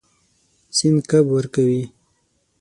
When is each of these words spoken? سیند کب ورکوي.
سیند 0.75 1.01
کب 1.11 1.25
ورکوي. 1.33 1.81